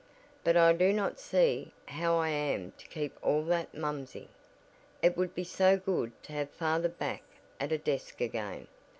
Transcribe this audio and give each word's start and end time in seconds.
But 0.43 0.57
I 0.57 0.73
do 0.73 0.91
not 0.91 1.19
see 1.19 1.73
how 1.85 2.15
I 2.15 2.29
am 2.29 2.71
to 2.79 2.87
keep 2.87 3.15
all 3.21 3.43
that 3.43 3.75
momsey. 3.75 4.29
It 5.03 5.15
would 5.15 5.35
be 5.35 5.43
so 5.43 5.77
good 5.77 6.11
to 6.23 6.33
have 6.33 6.49
father 6.49 6.89
back 6.89 7.21
at 7.59 7.71
a 7.71 7.77
desk 7.77 8.19
again. 8.19 8.67